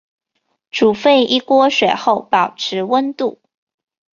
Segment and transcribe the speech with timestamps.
[0.71, 3.39] 煮沸一锅水后保持温度。